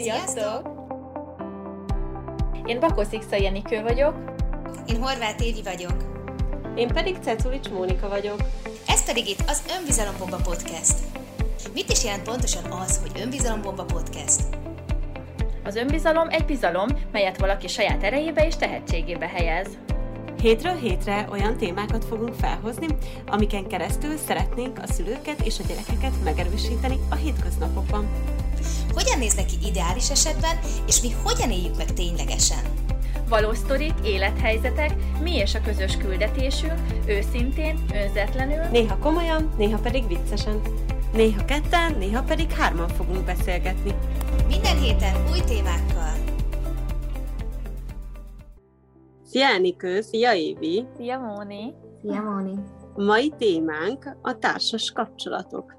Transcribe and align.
Sziasztok! 0.00 0.68
Én 2.66 2.78
Ixa 3.10 3.36
Jenikő 3.36 3.82
vagyok. 3.82 4.14
Én 4.86 4.96
Horváth 4.96 5.46
Évi 5.46 5.62
vagyok. 5.62 5.94
Én 6.74 6.88
pedig 6.88 7.16
Ceculics 7.22 7.68
Mónika 7.68 8.08
vagyok. 8.08 8.40
Ez 8.86 9.04
pedig 9.04 9.28
itt 9.28 9.42
az 9.46 9.62
Önbizalombomba 9.78 10.36
Podcast. 10.36 10.94
Mit 11.74 11.90
is 11.90 12.04
jelent 12.04 12.22
pontosan 12.22 12.64
az, 12.64 13.00
hogy 13.00 13.20
Önbizalombomba 13.22 13.84
Podcast? 13.84 14.40
Az 15.64 15.76
önbizalom 15.76 16.28
egy 16.28 16.44
bizalom, 16.44 16.88
melyet 17.12 17.38
valaki 17.38 17.68
saját 17.68 18.02
erejébe 18.02 18.46
és 18.46 18.56
tehetségébe 18.56 19.26
helyez. 19.26 19.68
Hétről 20.40 20.74
hétre 20.74 21.26
olyan 21.30 21.56
témákat 21.56 22.04
fogunk 22.04 22.34
felhozni, 22.34 22.86
amiken 23.26 23.66
keresztül 23.66 24.16
szeretnénk 24.16 24.78
a 24.78 24.92
szülőket 24.92 25.40
és 25.40 25.58
a 25.58 25.62
gyerekeket 25.68 26.12
megerősíteni 26.24 26.98
a 27.10 27.14
hétköznapokban. 27.14 28.08
Hogyan 28.92 29.18
néz 29.18 29.34
neki 29.34 29.54
ideális 29.64 30.10
esetben, 30.10 30.58
és 30.86 31.00
mi 31.00 31.08
hogyan 31.22 31.50
éljük 31.50 31.76
meg 31.76 31.92
ténylegesen? 31.92 32.58
Valós 33.28 33.56
sztorik, 33.56 33.94
élethelyzetek, 34.04 34.94
mi 35.22 35.36
és 35.36 35.54
a 35.54 35.60
közös 35.60 35.96
küldetésünk, 35.96 36.80
őszintén, 37.06 37.84
önzetlenül, 37.92 38.64
Néha 38.70 38.98
komolyan, 38.98 39.50
néha 39.56 39.78
pedig 39.78 40.06
viccesen. 40.08 40.60
Néha 41.12 41.44
ketten, 41.44 41.96
néha 41.98 42.22
pedig 42.22 42.50
hárman 42.50 42.88
fogunk 42.88 43.24
beszélgetni. 43.24 43.94
Minden 44.48 44.80
héten 44.80 45.14
új 45.30 45.40
témákkal. 45.40 45.99
Szia 49.30 49.46
Enikő, 49.46 50.00
szia 50.00 50.34
Évi! 50.34 50.86
Szia 50.96 51.18
Móni! 51.18 51.74
Szia, 52.00 52.22
Móni. 52.22 52.54
Mai 52.96 53.32
témánk 53.38 54.16
a 54.22 54.38
társas 54.38 54.92
kapcsolatok. 54.92 55.74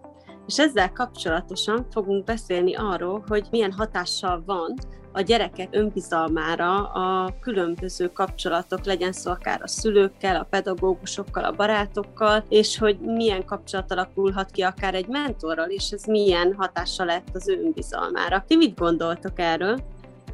És 0.47 0.59
ezzel 0.59 0.91
kapcsolatosan 0.91 1.87
fogunk 1.91 2.23
beszélni 2.23 2.75
arról, 2.75 3.23
hogy 3.27 3.47
milyen 3.51 3.71
hatással 3.71 4.43
van 4.45 4.73
a 5.11 5.21
gyerekek 5.21 5.67
önbizalmára 5.71 6.87
a 6.87 7.33
különböző 7.41 8.07
kapcsolatok, 8.11 8.85
legyen 8.85 9.11
szó 9.11 9.31
akár 9.31 9.61
a 9.61 9.67
szülőkkel, 9.67 10.35
a 10.35 10.47
pedagógusokkal, 10.49 11.43
a 11.43 11.55
barátokkal, 11.55 12.43
és 12.49 12.77
hogy 12.77 12.99
milyen 12.99 13.45
kapcsolat 13.45 13.91
alakulhat 13.91 14.51
ki 14.51 14.61
akár 14.61 14.95
egy 14.95 15.07
mentorral, 15.07 15.69
és 15.69 15.91
ez 15.91 16.03
milyen 16.05 16.53
hatással 16.57 17.05
lett 17.05 17.27
az 17.33 17.49
ő 17.49 17.61
önbizalmára. 17.63 18.43
Ti 18.47 18.55
mit 18.55 18.77
gondoltok 18.77 19.39
erről? 19.39 19.79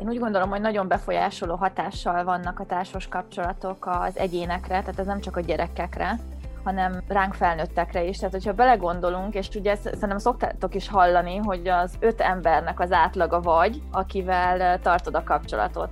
Én 0.01 0.07
úgy 0.07 0.19
gondolom, 0.19 0.49
hogy 0.49 0.61
nagyon 0.61 0.87
befolyásoló 0.87 1.55
hatással 1.55 2.23
vannak 2.23 2.59
a 2.59 2.65
társas 2.65 3.07
kapcsolatok 3.07 3.85
az 3.85 4.17
egyénekre, 4.17 4.79
tehát 4.79 4.99
ez 4.99 5.05
nem 5.05 5.19
csak 5.19 5.37
a 5.37 5.41
gyerekekre, 5.41 6.19
hanem 6.63 7.03
ránk 7.07 7.33
felnőttekre 7.33 8.03
is. 8.03 8.17
Tehát, 8.17 8.33
hogyha 8.33 8.53
belegondolunk, 8.53 9.33
és 9.33 9.49
ugye 9.55 9.71
ezt 9.71 9.81
szerintem 9.83 10.17
szoktátok 10.17 10.75
is 10.75 10.89
hallani, 10.89 11.37
hogy 11.37 11.67
az 11.67 11.93
öt 11.99 12.21
embernek 12.21 12.79
az 12.79 12.91
átlaga 12.91 13.41
vagy, 13.41 13.81
akivel 13.91 14.79
tartod 14.79 15.15
a 15.15 15.23
kapcsolatot. 15.23 15.89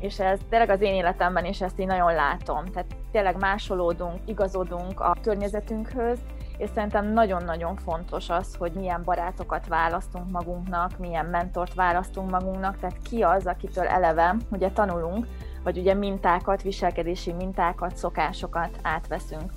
És 0.00 0.20
ez 0.20 0.40
tényleg 0.48 0.70
az 0.70 0.80
én 0.80 0.94
életemben 0.94 1.44
is 1.44 1.60
ezt 1.60 1.80
így 1.80 1.86
nagyon 1.86 2.14
látom. 2.14 2.64
Tehát 2.64 2.96
tényleg 3.12 3.38
másolódunk, 3.38 4.20
igazodunk 4.26 5.00
a 5.00 5.16
környezetünkhöz, 5.22 6.18
és 6.58 6.70
szerintem 6.74 7.12
nagyon-nagyon 7.12 7.76
fontos 7.76 8.30
az, 8.30 8.54
hogy 8.58 8.72
milyen 8.72 9.02
barátokat 9.04 9.66
választunk 9.66 10.30
magunknak, 10.30 10.98
milyen 10.98 11.26
mentort 11.26 11.74
választunk 11.74 12.30
magunknak, 12.30 12.78
tehát 12.78 12.98
ki 13.02 13.22
az, 13.22 13.46
akitől 13.46 13.86
eleve 13.86 14.36
ugye 14.50 14.70
tanulunk, 14.70 15.26
vagy 15.62 15.78
ugye 15.78 15.94
mintákat, 15.94 16.62
viselkedési 16.62 17.32
mintákat, 17.32 17.96
szokásokat 17.96 18.78
átveszünk. 18.82 19.52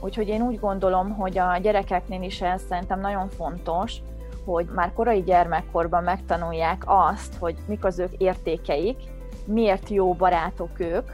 Úgyhogy 0.00 0.28
én 0.28 0.42
úgy 0.42 0.60
gondolom, 0.60 1.14
hogy 1.14 1.38
a 1.38 1.56
gyerekeknél 1.56 2.22
is 2.22 2.42
ez 2.42 2.62
szerintem 2.68 3.00
nagyon 3.00 3.28
fontos, 3.28 3.96
hogy 4.44 4.66
már 4.74 4.92
korai 4.92 5.22
gyermekkorban 5.22 6.02
megtanulják 6.02 6.82
azt, 6.86 7.34
hogy 7.38 7.56
mik 7.66 7.84
az 7.84 7.98
ők 7.98 8.12
értékeik, 8.12 8.96
miért 9.44 9.88
jó 9.88 10.14
barátok 10.14 10.80
ők, 10.80 11.10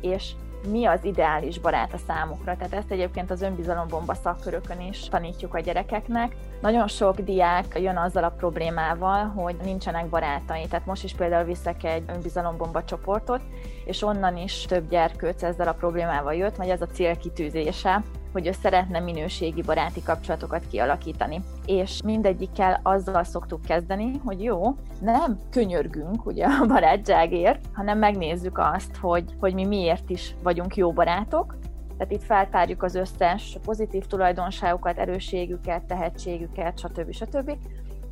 és 0.00 0.32
mi 0.66 0.84
az 0.84 1.04
ideális 1.04 1.58
barát 1.58 1.92
a 1.92 1.98
számukra. 2.06 2.56
Tehát 2.56 2.72
ezt 2.72 2.90
egyébként 2.90 3.30
az 3.30 3.42
önbizalombomba 3.42 4.14
szakkörökön 4.14 4.80
is 4.80 5.08
tanítjuk 5.08 5.54
a 5.54 5.60
gyerekeknek. 5.60 6.36
Nagyon 6.60 6.88
sok 6.88 7.20
diák 7.20 7.78
jön 7.80 7.96
azzal 7.96 8.24
a 8.24 8.34
problémával, 8.38 9.24
hogy 9.26 9.56
nincsenek 9.62 10.08
barátai. 10.08 10.66
Tehát 10.66 10.86
most 10.86 11.04
is 11.04 11.14
például 11.14 11.44
viszek 11.44 11.84
egy 11.84 12.04
önbizalombomba 12.06 12.84
csoportot, 12.84 13.40
és 13.84 14.02
onnan 14.02 14.36
is 14.36 14.64
több 14.68 14.88
gyerkőc 14.88 15.42
ezzel 15.42 15.68
a 15.68 15.72
problémával 15.72 16.34
jött, 16.34 16.56
vagy 16.56 16.68
ez 16.68 16.82
a 16.82 16.86
célkitűzése, 16.86 18.02
hogy 18.38 18.46
ő 18.46 18.52
szeretne 18.52 19.00
minőségi 19.00 19.62
baráti 19.62 20.02
kapcsolatokat 20.02 20.66
kialakítani. 20.70 21.40
És 21.66 22.00
mindegyikkel 22.04 22.80
azzal 22.82 23.24
szoktuk 23.24 23.62
kezdeni, 23.62 24.20
hogy 24.24 24.42
jó, 24.42 24.74
nem 25.00 25.38
könyörgünk 25.50 26.26
ugye 26.26 26.46
a 26.46 26.66
barátságért, 26.66 27.64
hanem 27.72 27.98
megnézzük 27.98 28.58
azt, 28.58 28.96
hogy, 28.96 29.24
hogy 29.40 29.54
mi 29.54 29.64
miért 29.64 30.10
is 30.10 30.34
vagyunk 30.42 30.76
jó 30.76 30.92
barátok, 30.92 31.56
tehát 31.96 32.12
itt 32.12 32.22
feltárjuk 32.22 32.82
az 32.82 32.94
összes 32.94 33.58
pozitív 33.64 34.06
tulajdonságokat, 34.06 34.98
erősségüket, 34.98 35.82
tehetségüket, 35.82 36.78
stb. 36.78 37.12
stb. 37.12 37.56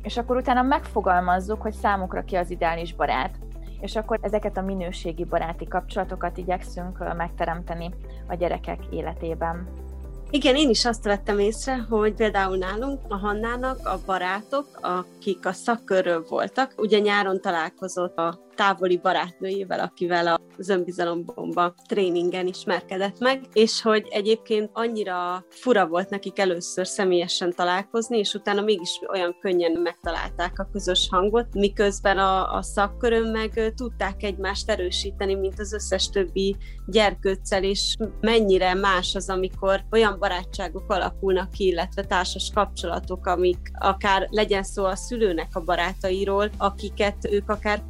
És 0.01 0.17
akkor 0.17 0.37
utána 0.37 0.61
megfogalmazzuk, 0.61 1.61
hogy 1.61 1.73
számukra 1.73 2.23
ki 2.23 2.35
az 2.35 2.51
ideális 2.51 2.93
barát. 2.93 3.39
És 3.79 3.95
akkor 3.95 4.19
ezeket 4.21 4.57
a 4.57 4.61
minőségi 4.61 5.23
baráti 5.23 5.67
kapcsolatokat 5.67 6.37
igyekszünk 6.37 7.15
megteremteni 7.15 7.89
a 8.27 8.35
gyerekek 8.35 8.79
életében. 8.89 9.85
Igen, 10.29 10.55
én 10.55 10.69
is 10.69 10.85
azt 10.85 11.03
vettem 11.03 11.39
észre, 11.39 11.85
hogy 11.89 12.13
például 12.13 12.57
nálunk 12.57 12.99
a 13.07 13.17
Hannának 13.17 13.87
a 13.87 13.99
barátok, 14.05 14.67
akik 14.81 15.45
a 15.45 15.51
szakkörről 15.51 16.25
voltak, 16.29 16.73
ugye 16.77 16.99
nyáron 16.99 17.41
találkozott 17.41 18.17
a 18.17 18.46
távoli 18.57 18.97
barátnőjével, 18.97 19.79
akivel 19.79 20.39
az 20.57 20.69
önbizalombomba 20.69 21.73
tréningen 21.87 22.47
ismerkedett 22.47 23.19
meg, 23.19 23.41
és 23.53 23.81
hogy 23.81 24.07
egyébként 24.09 24.69
annyira 24.73 25.45
fura 25.49 25.87
volt 25.87 26.09
nekik 26.09 26.39
először 26.39 26.87
személyesen 26.87 27.53
találkozni, 27.55 28.17
és 28.17 28.33
utána 28.33 28.61
mégis 28.61 28.99
olyan 29.11 29.37
könnyen 29.41 29.71
megtalálták 29.81 30.59
a 30.59 30.69
közös 30.71 31.07
hangot, 31.11 31.53
miközben 31.53 32.17
a, 32.17 32.53
a 32.53 32.61
szakkörön 32.61 33.27
meg 33.31 33.73
tudták 33.75 34.23
egymást 34.23 34.69
erősíteni, 34.69 35.35
mint 35.35 35.59
az 35.59 35.73
összes 35.73 36.09
többi 36.09 36.55
gyerkőccel, 36.85 37.63
és 37.63 37.95
mennyire 38.19 38.73
más 38.73 39.15
az, 39.15 39.29
amikor 39.29 39.83
olyan 39.91 40.19
barátságok 40.19 40.91
alakulnak 40.91 41.51
ki, 41.51 41.65
illetve 41.65 42.05
társas 42.05 42.51
kapcsolatok, 42.53 43.25
amik 43.25 43.71
akár 43.79 44.27
legyen 44.29 44.63
szó 44.63 44.85
a 44.85 44.95
szülőnek 44.95 45.49
a 45.53 45.63
barátairól, 45.63 46.49
akiket 46.57 47.27
ők 47.31 47.49
akár 47.49 47.85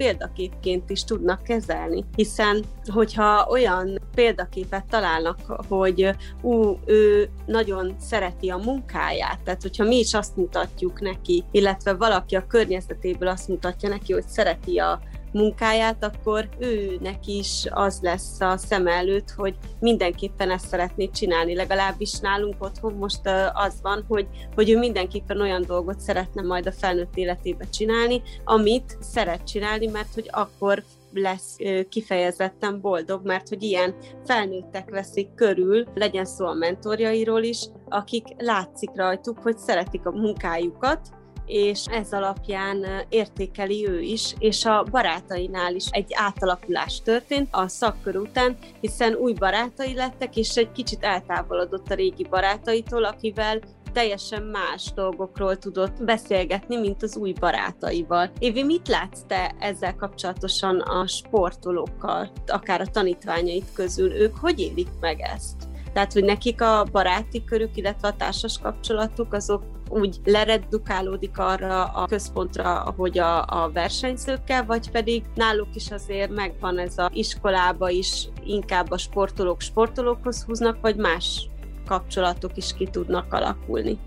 példaképként 0.58 0.90
is 0.90 1.04
tudnak 1.04 1.44
kezelni. 1.44 2.06
Hiszen, 2.16 2.64
hogyha 2.86 3.48
olyan 3.50 4.00
példaképet 4.16 4.86
találnak, 4.90 5.40
hogy 5.68 6.10
ú, 6.42 6.78
ő 6.86 7.30
nagyon 7.46 7.96
szereti 8.00 8.50
a 8.50 8.58
munkáját, 8.58 9.40
tehát 9.44 9.62
hogyha 9.62 9.84
mi 9.84 9.98
is 9.98 10.14
azt 10.14 10.36
mutatjuk 10.36 11.02
neki, 11.02 11.44
illetve 11.52 11.94
valaki 11.94 12.36
a 12.36 12.48
környezetéből 12.48 13.30
azt 13.30 13.48
mutatja 13.48 13.90
neki, 13.90 14.14
hogy 14.14 14.28
szereti 14.28 14.78
a 14.78 15.00
munkáját, 15.38 16.04
akkor 16.04 16.50
őnek 16.60 17.28
is 17.28 17.66
az 17.70 18.00
lesz 18.02 18.42
a 18.42 18.58
szem 18.58 18.88
előtt, 18.88 19.30
hogy 19.30 19.56
mindenképpen 19.80 20.52
ezt 20.52 20.68
szeretné 20.68 21.10
csinálni. 21.10 21.56
Legalábbis 21.56 22.20
nálunk 22.20 22.56
otthon 22.60 22.94
most 22.94 23.22
az 23.54 23.80
van, 23.82 24.06
hogy, 24.08 24.28
hogy 24.56 24.70
ő 24.70 24.78
mindenképpen 24.78 25.42
olyan 25.42 25.64
dolgot 25.68 26.00
szeretne 26.00 26.42
majd 26.42 26.68
a 26.68 26.72
felnőtt 26.72 27.16
életébe 27.16 27.66
csinálni, 27.70 28.22
amit 28.44 28.98
szeret 29.00 29.44
csinálni, 29.44 29.88
mert 29.88 30.14
hogy 30.14 30.30
akkor 30.32 30.84
lesz 31.14 31.56
kifejezetten 31.90 32.82
boldog, 32.82 33.26
mert 33.26 33.50
hogy 33.50 33.64
ilyen 33.64 33.96
felnőttek 34.26 34.90
veszik 34.90 35.34
körül, 35.36 35.88
legyen 35.94 36.26
szó 36.26 36.46
a 36.46 36.54
mentorjairól 36.54 37.44
is, 37.44 37.66
akik 37.90 38.26
látszik 38.38 38.90
rajtuk, 38.96 39.40
hogy 39.40 39.58
szeretik 39.58 40.06
a 40.06 40.12
munkájukat, 40.12 41.10
és 41.48 41.86
ez 41.86 42.14
alapján 42.14 42.86
értékeli 43.10 43.88
ő 43.88 44.02
is, 44.02 44.36
és 44.40 44.66
a 44.66 44.84
barátainál 44.92 45.76
is 45.76 45.86
egy 45.90 46.12
átalakulás 46.14 47.02
történt 47.02 47.48
a 47.52 47.68
szakkör 47.68 48.16
után, 48.16 48.58
hiszen 48.80 49.14
új 49.14 49.34
barátai 49.34 49.94
lettek, 49.94 50.38
és 50.38 50.56
egy 50.56 50.72
kicsit 50.72 51.04
eltávolodott 51.04 51.92
a 51.92 51.96
régi 51.96 52.28
barátaitól, 52.30 53.04
akivel 53.04 53.60
teljesen 53.94 54.44
más 54.44 54.92
dolgokról 54.96 55.58
tudott 55.58 56.04
beszélgetni, 56.04 56.76
mint 56.76 57.04
az 57.04 57.18
új 57.18 57.34
barátaival. 57.40 58.32
Évi, 58.40 58.64
mit 58.64 58.88
látsz 58.88 59.22
te 59.28 59.56
ezzel 59.60 59.96
kapcsolatosan 59.96 60.80
a 60.80 61.08
sportolókkal, 61.08 62.32
akár 62.48 62.82
a 62.82 62.88
tanítványait 62.88 63.74
közül? 63.74 64.14
Ők 64.14 64.38
hogy 64.38 64.60
élik 64.60 64.90
meg 65.00 65.20
ezt? 65.20 65.67
Tehát, 65.98 66.14
hogy 66.14 66.24
nekik 66.24 66.62
a 66.62 66.86
baráti 66.92 67.44
körük, 67.44 67.78
illetve 67.78 68.08
a 68.08 68.16
társas 68.16 68.60
kapcsolatuk, 68.60 69.34
azok 69.34 69.64
úgy 69.90 70.18
leredukálódik 70.26 71.38
arra 71.38 71.84
a 71.84 72.06
központra, 72.06 72.94
hogy 72.98 73.20
a, 73.20 73.46
a 73.46 73.72
versenyzőkkel, 73.74 74.66
vagy 74.66 74.92
pedig 74.92 75.24
náluk 75.36 75.68
is 75.74 75.92
azért 75.92 76.32
megvan 76.36 76.80
ez 76.80 76.98
a 76.98 77.10
iskolába 77.14 77.90
is 77.90 78.28
inkább 78.46 78.92
a 78.92 78.98
sportolók 78.98 79.62
sportolókhoz 79.62 80.44
húznak, 80.44 80.78
vagy 80.82 80.96
más 80.96 81.50
kapcsolatok 81.86 82.58
is 82.58 82.74
ki 82.74 82.88
tudnak 82.88 83.34
alakulni. 83.34 83.98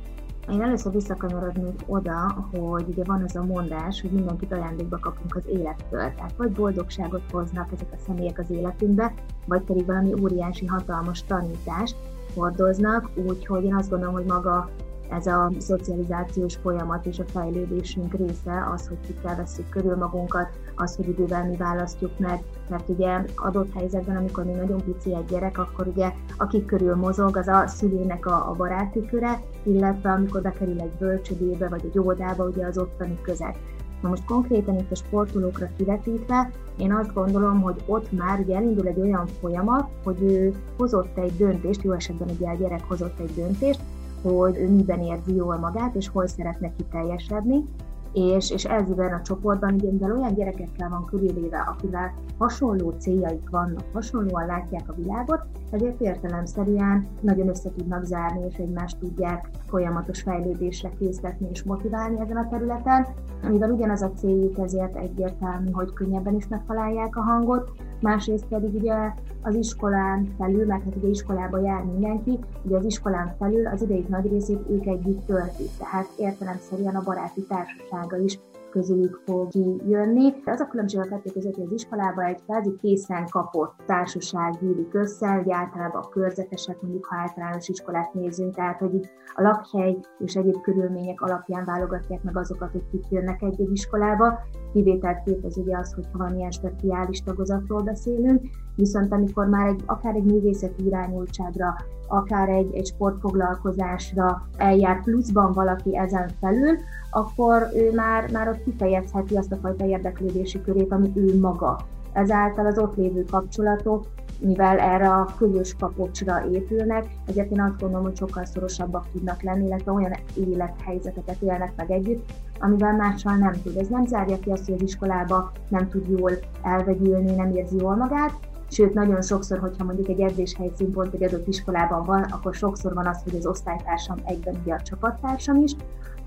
Én 0.48 0.62
először 0.62 0.92
visszakanyarodnék 0.92 1.80
oda, 1.86 2.48
hogy 2.52 2.84
ugye 2.88 3.04
van 3.04 3.24
ez 3.24 3.34
a 3.34 3.44
mondás, 3.44 4.00
hogy 4.00 4.10
mindenkit 4.10 4.52
ajándékba 4.52 4.98
kapunk 4.98 5.36
az 5.36 5.46
élettől. 5.46 6.12
Tehát 6.14 6.36
vagy 6.36 6.52
boldogságot 6.52 7.22
hoznak 7.30 7.72
ezek 7.72 7.92
a 7.92 8.02
személyek 8.06 8.38
az 8.38 8.50
életünkbe, 8.50 9.14
vagy 9.46 9.62
pedig 9.62 9.86
valami 9.86 10.14
óriási, 10.20 10.66
hatalmas 10.66 11.24
tanítást 11.24 11.96
hordoznak, 12.34 13.10
úgyhogy 13.14 13.64
én 13.64 13.74
azt 13.74 13.90
gondolom, 13.90 14.14
hogy 14.14 14.24
maga 14.24 14.70
ez 15.10 15.26
a 15.26 15.50
szocializációs 15.58 16.56
folyamat 16.56 17.06
és 17.06 17.18
a 17.18 17.24
fejlődésünk 17.32 18.14
része 18.14 18.68
az, 18.74 18.88
hogy 18.88 19.00
kikkel 19.06 19.36
veszük 19.36 19.68
körül 19.68 19.96
magunkat, 19.96 20.48
az, 20.74 20.96
hogy 20.96 21.08
idővel 21.08 21.46
mi 21.46 21.56
választjuk 21.56 22.18
meg, 22.18 22.42
mert 22.68 22.88
ugye 22.88 23.24
adott 23.36 23.72
helyzetben, 23.74 24.16
amikor 24.16 24.44
még 24.44 24.56
nagyon 24.56 24.84
pici 24.84 25.14
egy 25.14 25.24
gyerek, 25.24 25.58
akkor 25.58 25.86
ugye 25.86 26.12
akik 26.36 26.64
körül 26.64 26.94
mozog, 26.94 27.36
az 27.36 27.48
a 27.48 27.66
szülőnek 27.66 28.26
a, 28.26 28.50
a 28.50 28.52
baráti 28.52 29.06
köre, 29.06 29.40
illetve 29.62 30.10
amikor 30.10 30.42
bekerül 30.42 30.80
egy 30.80 30.92
bölcsödébe 30.98 31.68
vagy 31.68 31.84
egy 31.84 31.98
óvodába, 31.98 32.44
ugye 32.44 32.66
az 32.66 32.78
ottani 32.78 33.18
közeg. 33.22 33.56
Na 34.02 34.08
most 34.08 34.24
konkrétan 34.24 34.78
itt 34.78 34.90
a 34.90 34.94
sportolókra 34.94 35.68
kivetítve, 35.76 36.50
én 36.76 36.92
azt 36.92 37.14
gondolom, 37.14 37.60
hogy 37.60 37.82
ott 37.86 38.12
már 38.12 38.38
ugye 38.38 38.56
elindul 38.56 38.86
egy 38.86 39.00
olyan 39.00 39.26
folyamat, 39.26 39.88
hogy 40.04 40.22
ő 40.22 40.54
hozott 40.78 41.18
egy 41.18 41.36
döntést, 41.36 41.82
jó 41.82 41.92
esetben 41.92 42.28
ugye 42.28 42.48
a 42.48 42.54
gyerek 42.54 42.84
hozott 42.88 43.18
egy 43.18 43.34
döntést, 43.34 43.80
hogy 44.22 44.56
ő 44.56 44.68
miben 44.68 45.00
érzi 45.00 45.34
jól 45.34 45.58
magát, 45.58 45.94
és 45.94 46.08
hol 46.08 46.26
szeretne 46.26 46.72
kiteljesedni, 46.76 47.64
és, 48.12 48.50
és 48.50 48.64
ezben 48.64 49.12
a 49.12 49.22
csoportban 49.22 49.74
ugye, 49.74 49.90
mivel 49.90 50.16
olyan 50.16 50.34
gyerekekkel 50.34 50.88
van 50.88 51.04
körülvéve, 51.04 51.58
akivel 51.58 52.14
hasonló 52.38 52.90
céljaik 52.98 53.50
vannak, 53.50 53.84
hasonlóan 53.92 54.46
látják 54.46 54.82
a 54.86 54.94
világot, 54.94 55.40
ezért 55.70 56.00
értelemszerűen 56.00 57.06
nagyon 57.20 57.48
össze 57.48 57.70
tudnak 57.76 58.04
zárni, 58.04 58.46
és 58.48 58.56
egymást 58.56 58.98
tudják 58.98 59.50
folyamatos 59.66 60.22
fejlődésre 60.22 60.90
készíteni 60.98 61.48
és 61.50 61.62
motiválni 61.62 62.20
ezen 62.20 62.36
a 62.36 62.48
területen. 62.48 63.06
Mivel 63.48 63.70
ugyanaz 63.70 64.02
a 64.02 64.12
céljuk, 64.12 64.58
ezért 64.58 64.96
egyértelmű, 64.96 65.70
hogy 65.70 65.92
könnyebben 65.92 66.34
is 66.34 66.48
megtalálják 66.48 67.16
a 67.16 67.22
hangot, 67.22 67.70
másrészt 68.00 68.46
pedig 68.48 68.74
ugye 68.74 68.94
az 69.42 69.54
iskolán 69.54 70.34
felül, 70.38 70.66
mert 70.66 70.84
hát 70.84 70.96
ugye 70.96 71.08
iskolába 71.08 71.60
jár 71.60 71.82
mindenki, 71.82 72.38
ugye 72.62 72.76
az 72.76 72.84
iskolán 72.84 73.34
felül 73.38 73.66
az 73.66 73.82
idejük 73.82 74.08
nagy 74.08 74.30
részét 74.30 74.60
ők 74.70 74.86
együtt 74.86 75.26
töltik, 75.26 75.70
tehát 75.78 76.06
értelemszerűen 76.16 76.96
a 76.96 77.02
baráti 77.02 77.40
társasága 77.40 78.16
is 78.16 78.38
közülük 78.70 79.20
fog 79.26 79.48
kijönni. 79.48 80.32
Az 80.44 80.60
a 80.60 80.66
különbség 80.66 81.00
a 81.00 81.04
kettő 81.04 81.30
között, 81.32 81.54
hogy 81.54 81.64
az 81.64 81.72
iskolában 81.72 82.24
egy 82.24 82.42
kvázi 82.42 82.76
készen 82.80 83.26
kapott 83.30 83.74
társaság 83.86 84.58
gyűlik 84.60 84.94
össze, 84.94 85.28
hogy 85.28 85.50
általában 85.50 86.02
a 86.02 86.08
körzetesek, 86.08 86.80
mondjuk 86.82 87.04
ha 87.04 87.16
általános 87.16 87.68
iskolát 87.68 88.14
nézünk, 88.14 88.54
tehát 88.54 88.78
hogy 88.78 88.94
itt 88.94 89.08
a 89.34 89.42
lakhely 89.42 89.96
és 90.18 90.34
egyéb 90.34 90.60
körülmények 90.60 91.20
alapján 91.20 91.64
válogatják 91.64 92.22
meg 92.22 92.36
azokat, 92.36 92.72
hogy 92.72 92.84
kik 92.90 93.04
jönnek 93.10 93.42
egy-egy 93.42 93.72
iskolába. 93.72 94.38
Kivételt 94.72 95.22
képez 95.24 95.56
ugye 95.56 95.76
az, 95.76 95.92
hogyha 95.94 96.18
van 96.18 96.36
ilyen 96.36 96.50
speciális 96.50 97.22
tagozatról 97.22 97.82
beszélünk, 97.82 98.42
viszont 98.74 99.12
amikor 99.12 99.46
már 99.46 99.66
egy, 99.66 99.82
akár 99.86 100.14
egy 100.14 100.24
művészeti 100.24 100.86
irányultságra, 100.86 101.76
akár 102.08 102.48
egy, 102.48 102.74
egy 102.74 102.86
sportfoglalkozásra 102.86 104.48
eljár 104.56 105.02
pluszban 105.02 105.52
valaki 105.52 105.96
ezen 105.96 106.30
felül, 106.40 106.76
akkor 107.10 107.68
ő 107.74 107.92
már, 107.94 108.30
már 108.30 108.48
ott 108.48 108.64
kifejezheti 108.64 109.36
azt 109.36 109.52
a 109.52 109.56
fajta 109.56 109.84
érdeklődési 109.84 110.60
körét, 110.60 110.92
ami 110.92 111.12
ő 111.14 111.38
maga. 111.38 111.80
Ezáltal 112.12 112.66
az 112.66 112.78
ott 112.78 112.96
lévő 112.96 113.24
kapcsolatok, 113.30 114.06
mivel 114.40 114.78
erre 114.78 115.08
a 115.08 115.34
közös 115.38 115.74
kapocsra 115.78 116.44
épülnek, 116.50 117.06
ezért 117.26 117.50
én 117.50 117.60
azt 117.60 117.80
gondolom, 117.80 118.04
hogy 118.04 118.16
sokkal 118.16 118.44
szorosabbak 118.44 119.10
tudnak 119.12 119.42
lenni, 119.42 119.64
illetve 119.64 119.92
olyan 119.92 120.16
élethelyzeteket 120.36 121.40
élnek 121.40 121.72
meg 121.76 121.90
együtt, 121.90 122.32
amivel 122.60 122.96
mással 122.96 123.36
nem 123.36 123.52
tud. 123.62 123.76
Ez 123.76 123.88
nem 123.88 124.06
zárja 124.06 124.38
ki 124.38 124.50
azt, 124.50 124.64
hogy 124.64 124.74
az 124.74 124.82
iskolába 124.82 125.52
nem 125.68 125.88
tud 125.88 126.08
jól 126.08 126.32
elvegyülni, 126.62 127.34
nem 127.34 127.56
érzi 127.56 127.76
jól 127.76 127.96
magát, 127.96 128.49
Sőt, 128.70 128.94
nagyon 128.94 129.22
sokszor, 129.22 129.58
hogyha 129.58 129.84
mondjuk 129.84 130.08
egy 130.08 130.20
edzéshelyszín 130.20 130.92
pont 130.92 131.14
egy 131.14 131.24
adott 131.24 131.46
iskolában 131.46 132.04
van, 132.04 132.22
akkor 132.22 132.54
sokszor 132.54 132.94
van 132.94 133.06
az, 133.06 133.22
hogy 133.22 133.36
az 133.36 133.46
osztálytársam 133.46 134.16
egyben 134.24 134.60
ugye 134.62 134.74
a 134.74 134.82
csapattársam 134.82 135.56
is, 135.56 135.72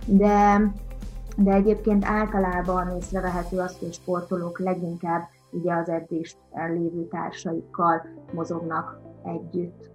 de, 0.05 0.61
de 1.37 1.53
egyébként 1.53 2.05
általában 2.05 2.95
észrevehető 2.97 3.57
az, 3.57 3.77
hogy 3.79 3.93
sportolók 3.93 4.59
leginkább 4.59 5.21
ugye 5.51 5.73
az 5.73 5.89
edzést 5.89 6.37
lévő 6.53 7.07
társaikkal 7.07 8.05
mozognak 8.33 8.99
együtt. 9.23 9.91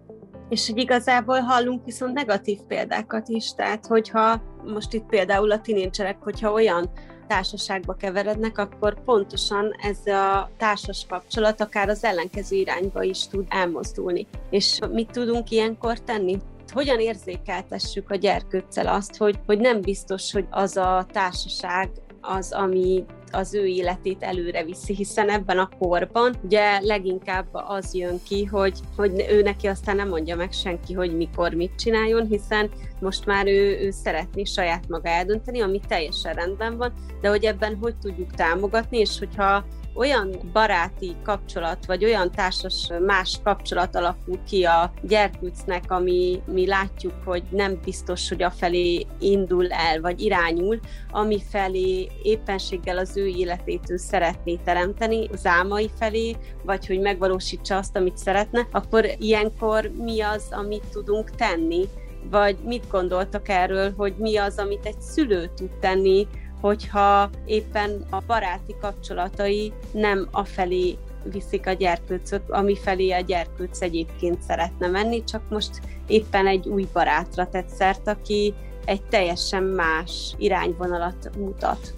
És 0.49 0.69
hogy 0.69 0.79
igazából 0.79 1.39
hallunk 1.39 1.85
viszont 1.85 2.15
negatív 2.15 2.59
példákat 2.69 3.29
is, 3.29 3.55
tehát 3.55 3.87
hogyha 3.87 4.43
most 4.65 4.93
itt 4.93 5.07
például 5.07 5.51
a 5.51 5.61
tinédzserek, 5.61 6.17
hogyha 6.21 6.53
olyan 6.53 6.91
társaságba 7.29 7.95
keverednek, 7.95 8.59
akkor 8.59 9.05
pontosan 9.05 9.75
ez 9.83 10.13
a 10.13 10.51
társas 10.57 11.07
kapcsolat 11.09 11.61
akár 11.61 11.89
az 11.89 12.05
ellenkező 12.05 12.57
irányba 12.57 13.03
is 13.03 13.29
tud 13.29 13.47
elmozdulni. 13.49 14.27
És 14.51 14.79
mit 14.93 15.11
tudunk 15.11 15.51
ilyenkor 15.51 16.01
tenni? 16.01 16.39
hogyan 16.73 17.01
érzékeltessük 17.01 18.11
a 18.11 18.15
gyerkőccel 18.15 18.87
azt, 18.87 19.17
hogy, 19.17 19.39
hogy 19.47 19.59
nem 19.59 19.81
biztos, 19.81 20.33
hogy 20.33 20.47
az 20.51 20.77
a 20.77 21.07
társaság 21.13 21.91
az, 22.21 22.53
ami 22.53 23.05
az 23.33 23.55
ő 23.55 23.67
életét 23.67 24.23
előre 24.23 24.65
viszi, 24.65 24.95
hiszen 24.95 25.31
ebben 25.31 25.59
a 25.59 25.69
korban 25.79 26.35
ugye 26.43 26.81
leginkább 26.81 27.47
az 27.53 27.95
jön 27.95 28.21
ki, 28.29 28.45
hogy, 28.45 28.79
hogy 28.97 29.27
ő 29.31 29.43
neki 29.43 29.67
aztán 29.67 29.97
nem 29.97 30.09
mondja 30.09 30.37
meg 30.37 30.53
senki, 30.53 30.93
hogy 30.93 31.17
mikor 31.17 31.53
mit 31.53 31.75
csináljon, 31.77 32.27
hiszen 32.27 32.71
most 33.01 33.27
már 33.27 33.47
ő, 33.47 33.79
ő 33.81 33.91
szeretné 33.91 34.45
saját 34.45 34.89
maga 34.89 35.09
eldönteni, 35.09 35.61
ami 35.61 35.81
teljesen 35.89 36.35
rendben 36.35 36.77
van, 36.77 36.93
de 37.21 37.29
hogy 37.29 37.45
ebben 37.45 37.79
hogy 37.81 37.97
tudjuk 37.97 38.31
támogatni, 38.35 38.99
és 38.99 39.19
hogyha 39.19 39.65
olyan 39.99 40.51
baráti 40.53 41.17
kapcsolat, 41.25 41.87
vagy 41.87 42.05
olyan 42.05 42.31
társas 42.31 42.91
más 43.07 43.41
kapcsolat 43.45 43.97
alakul 43.97 44.39
ki 44.49 44.65
a 44.65 44.93
gyerkőcnek, 45.03 45.91
ami 45.91 46.43
mi 46.47 46.67
látjuk, 46.67 47.13
hogy 47.25 47.43
nem 47.51 47.81
biztos, 47.85 48.29
hogy 48.29 48.43
a 48.43 48.51
felé 48.51 49.07
indul 49.19 49.71
el, 49.71 50.01
vagy 50.01 50.21
irányul, 50.21 50.81
ami 51.11 51.43
felé 51.51 52.09
éppenséggel 52.23 52.99
az 52.99 53.17
ő 53.17 53.27
életét 53.27 53.91
ő 53.91 53.97
szeretné 53.97 54.59
teremteni, 54.65 55.29
az 55.33 55.47
álmai 55.47 55.91
felé, 55.99 56.37
vagy 56.65 56.87
hogy 56.87 57.01
megvalósítsa 57.01 57.77
azt, 57.77 57.97
amit 57.97 58.17
szeretne, 58.17 58.67
akkor 58.73 59.11
ilyenkor 59.19 59.91
mi 59.97 60.21
az, 60.21 60.47
amit 60.51 60.87
tudunk 60.93 61.31
tenni, 61.31 61.85
vagy 62.31 62.57
mit 62.65 62.91
gondoltak 62.91 63.49
erről, 63.49 63.95
hogy 63.97 64.15
mi 64.19 64.37
az, 64.37 64.59
amit 64.59 64.87
egy 64.87 65.01
szülő 65.01 65.51
tud 65.57 65.71
tenni, 65.81 66.27
hogyha 66.61 67.31
éppen 67.45 68.07
a 68.11 68.23
baráti 68.27 68.77
kapcsolatai 68.81 69.73
nem 69.93 70.29
afelé 70.31 70.99
viszik 71.25 71.67
a 71.67 71.73
gyerkőcöt, 71.73 72.51
ami 72.51 72.77
felé 72.77 73.11
a 73.11 73.21
gyerkőc 73.21 73.81
egyébként 73.81 74.43
szeretne 74.43 74.87
menni, 74.87 75.25
csak 75.25 75.43
most 75.49 75.81
éppen 76.07 76.47
egy 76.47 76.69
új 76.69 76.87
barátra 76.93 77.49
tett 77.49 77.69
szert, 77.69 78.09
aki 78.09 78.55
egy 78.85 79.03
teljesen 79.03 79.63
más 79.63 80.35
irányvonalat 80.39 81.31
mutat. 81.37 81.95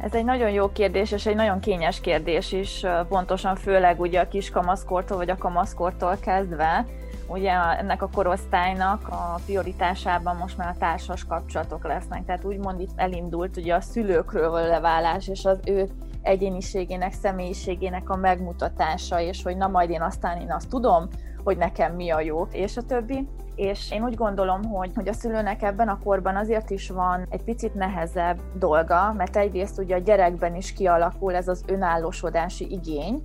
Ez 0.00 0.14
egy 0.14 0.24
nagyon 0.24 0.50
jó 0.50 0.72
kérdés, 0.72 1.12
és 1.12 1.26
egy 1.26 1.34
nagyon 1.34 1.60
kényes 1.60 2.00
kérdés 2.00 2.52
is, 2.52 2.84
pontosan 3.08 3.56
főleg 3.56 4.00
ugye 4.00 4.20
a 4.20 4.28
kis 4.28 4.50
kamaszkortól 4.50 5.16
vagy 5.16 5.30
a 5.30 5.36
kamaszkortól 5.36 6.16
kezdve, 6.20 6.86
ugye 7.28 7.52
ennek 7.52 8.02
a 8.02 8.08
korosztálynak 8.12 9.08
a 9.08 9.40
prioritásában 9.44 10.36
most 10.36 10.56
már 10.56 10.68
a 10.68 10.78
társas 10.78 11.24
kapcsolatok 11.24 11.84
lesznek. 11.84 12.24
Tehát 12.24 12.44
úgymond 12.44 12.80
itt 12.80 12.92
elindult 12.96 13.56
ugye 13.56 13.74
a 13.74 13.80
szülőkről 13.80 14.50
való 14.50 14.66
leválás, 14.66 15.28
és 15.28 15.44
az 15.44 15.58
ő 15.64 15.88
egyéniségének, 16.22 17.12
személyiségének 17.12 18.10
a 18.10 18.16
megmutatása, 18.16 19.20
és 19.20 19.42
hogy 19.42 19.56
na 19.56 19.68
majd 19.68 19.90
én 19.90 20.02
aztán 20.02 20.40
én 20.40 20.52
azt 20.52 20.68
tudom, 20.68 21.08
hogy 21.44 21.56
nekem 21.56 21.94
mi 21.94 22.10
a 22.10 22.20
jó, 22.20 22.46
és 22.52 22.76
a 22.76 22.82
többi. 22.82 23.28
És 23.54 23.90
én 23.92 24.04
úgy 24.04 24.14
gondolom, 24.14 24.64
hogy, 24.64 24.90
hogy 24.94 25.08
a 25.08 25.12
szülőnek 25.12 25.62
ebben 25.62 25.88
a 25.88 25.98
korban 26.04 26.36
azért 26.36 26.70
is 26.70 26.90
van 26.90 27.26
egy 27.30 27.42
picit 27.42 27.74
nehezebb 27.74 28.40
dolga, 28.54 29.12
mert 29.16 29.36
egyrészt 29.36 29.78
ugye 29.78 29.94
a 29.94 29.98
gyerekben 29.98 30.54
is 30.54 30.72
kialakul 30.72 31.34
ez 31.34 31.48
az 31.48 31.64
önállósodási 31.66 32.70
igény, 32.70 33.22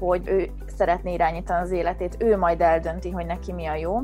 hogy 0.00 0.28
ő 0.28 0.50
szeretné 0.76 1.12
irányítani 1.12 1.62
az 1.62 1.70
életét, 1.70 2.16
ő 2.18 2.36
majd 2.36 2.60
eldönti, 2.60 3.10
hogy 3.10 3.26
neki 3.26 3.52
mi 3.52 3.66
a 3.66 3.74
jó. 3.74 4.00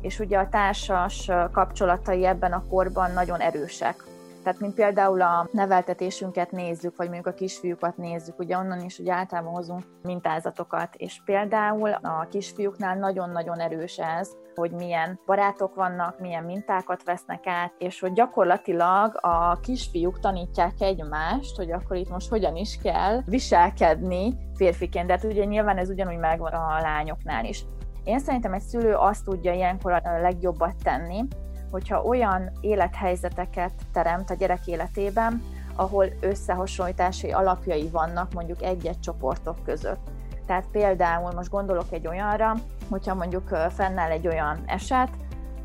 És 0.00 0.18
ugye 0.18 0.38
a 0.38 0.48
társas 0.48 1.30
kapcsolatai 1.52 2.24
ebben 2.24 2.52
a 2.52 2.66
korban 2.68 3.10
nagyon 3.10 3.40
erősek. 3.40 4.04
Tehát, 4.42 4.60
mint 4.60 4.74
például 4.74 5.22
a 5.22 5.48
neveltetésünket 5.52 6.50
nézzük, 6.50 6.96
vagy 6.96 7.06
mondjuk 7.06 7.26
a 7.26 7.38
kisfiúkat 7.38 7.96
nézzük, 7.96 8.38
ugye 8.38 8.56
onnan 8.56 8.80
is 8.80 8.98
ugye 8.98 9.12
általában 9.12 9.52
hozunk 9.52 9.82
mintázatokat, 10.02 10.94
és 10.96 11.20
például 11.24 11.90
a 11.90 12.26
kisfiúknál 12.30 12.96
nagyon-nagyon 12.96 13.58
erős 13.58 13.98
ez, 13.98 14.30
hogy 14.56 14.70
milyen 14.70 15.20
barátok 15.26 15.74
vannak, 15.74 16.20
milyen 16.20 16.44
mintákat 16.44 17.04
vesznek 17.04 17.46
át, 17.46 17.72
és 17.78 18.00
hogy 18.00 18.12
gyakorlatilag 18.12 19.18
a 19.20 19.60
kisfiúk 19.60 20.20
tanítják 20.20 20.72
egymást, 20.78 21.56
hogy 21.56 21.72
akkor 21.72 21.96
itt 21.96 22.10
most 22.10 22.28
hogyan 22.28 22.56
is 22.56 22.78
kell 22.82 23.22
viselkedni 23.24 24.36
férfiként, 24.54 25.06
de 25.06 25.12
hát 25.12 25.24
ugye 25.24 25.44
nyilván 25.44 25.76
ez 25.76 25.90
ugyanúgy 25.90 26.18
megvan 26.18 26.52
a 26.52 26.80
lányoknál 26.80 27.44
is. 27.44 27.64
Én 28.04 28.18
szerintem 28.18 28.52
egy 28.52 28.62
szülő 28.62 28.94
azt 28.94 29.24
tudja 29.24 29.52
ilyenkor 29.52 29.92
a 29.92 30.20
legjobbat 30.20 30.74
tenni, 30.82 31.24
hogyha 31.70 32.02
olyan 32.02 32.50
élethelyzeteket 32.60 33.72
teremt 33.92 34.30
a 34.30 34.34
gyerek 34.34 34.66
életében, 34.66 35.42
ahol 35.76 36.06
összehasonlítási 36.20 37.30
alapjai 37.30 37.88
vannak 37.88 38.32
mondjuk 38.32 38.62
egy-egy 38.62 39.00
csoportok 39.00 39.56
között. 39.64 40.10
Tehát 40.46 40.64
például 40.72 41.32
most 41.32 41.50
gondolok 41.50 41.86
egy 41.90 42.06
olyanra, 42.06 42.54
hogyha 42.90 43.14
mondjuk 43.14 43.48
fennáll 43.48 44.10
egy 44.10 44.26
olyan 44.26 44.62
eset, 44.66 45.08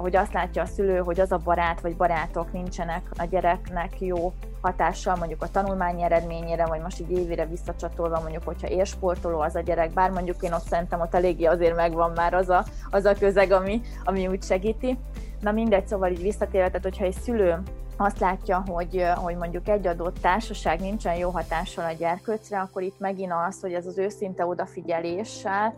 hogy 0.01 0.16
azt 0.16 0.34
látja 0.34 0.62
a 0.62 0.66
szülő, 0.66 0.98
hogy 0.98 1.20
az 1.20 1.32
a 1.32 1.38
barát 1.44 1.82
vagy 1.82 1.96
barátok 1.96 2.54
nincsenek 2.54 3.01
a 3.18 3.25
gyereknek 3.25 4.01
jó 4.01 4.34
hatással 4.62 5.16
mondjuk 5.16 5.44
a 5.44 5.51
tanulmányi 5.51 6.04
eredményére, 6.04 6.66
vagy 6.66 6.82
most 6.82 7.00
így 7.00 7.12
évére 7.12 7.46
visszacsatolva 7.46 8.20
mondjuk, 8.22 8.44
hogyha 8.44 8.68
élsportoló 8.68 9.40
az 9.40 9.56
a 9.56 9.60
gyerek, 9.60 9.94
bár 9.94 10.10
mondjuk 10.10 10.42
én 10.42 10.54
ott 10.54 10.68
szerintem 10.68 11.00
ott 11.00 11.16
eléggé 11.16 11.46
azért 11.46 11.75
megvan 11.75 12.12
már 12.16 12.34
az 12.34 12.50
a, 12.50 12.66
az 12.90 13.06
a 13.06 13.13
közeg, 13.13 13.51
ami, 13.51 13.82
ami 14.04 14.28
úgy 14.28 14.44
segíti. 14.44 14.98
Na 15.40 15.51
mindegy, 15.51 15.88
szóval 15.88 16.12
így 16.12 16.22
visszatérve, 16.22 16.68
tehát 16.68 16.84
hogyha 16.84 17.06
egy 17.06 17.18
szülő 17.22 17.62
azt 17.98 18.20
látja, 18.20 18.63
hogy, 18.68 19.06
hogy 19.16 19.36
mondjuk 19.36 19.68
egy 19.68 19.88
adott 19.88 20.18
társaság 20.22 20.80
nincsen 20.80 21.16
jó 21.16 21.30
hatással 21.30 21.86
a 21.86 21.92
gyerkőcre, 21.92 22.60
akkor 22.60 22.82
itt 22.82 23.00
megint 23.00 23.32
az, 23.48 23.62
hogy 23.62 23.74
ez 23.74 23.86
az 23.86 23.98
őszinte 23.98 24.46
odafigyeléssel 24.46 25.74